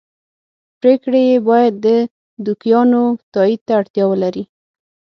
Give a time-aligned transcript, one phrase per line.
[0.79, 1.87] پرېکړې یې باید د
[2.45, 3.03] دوکیانو
[3.33, 4.43] تایید ته اړتیا ولري